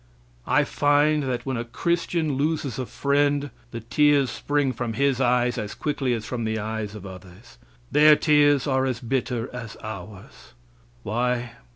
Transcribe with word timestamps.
I 0.47 0.63
find 0.63 1.21
that 1.29 1.45
when 1.45 1.57
a 1.57 1.63
Christian 1.63 2.33
loses 2.33 2.79
a 2.79 2.87
friend 2.87 3.51
the 3.69 3.81
tears 3.81 4.31
spring 4.31 4.73
from 4.73 4.93
his 4.93 5.21
eyes 5.21 5.59
as 5.59 5.75
quickly 5.75 6.13
as 6.15 6.25
from 6.25 6.43
the 6.43 6.57
eyes 6.57 6.95
of 6.95 7.05
others. 7.05 7.59
Their 7.91 8.15
tears 8.15 8.65
are 8.65 8.87
as 8.87 8.99
bitter 8.99 9.47
as 9.53 9.77
ours. 9.83 10.53
Why? 11.03 11.51